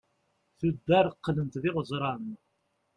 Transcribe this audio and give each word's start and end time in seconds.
tuddar 0.57 1.07
qlent 1.23 1.59
d 1.61 1.63
iɣeẓran 1.69 2.25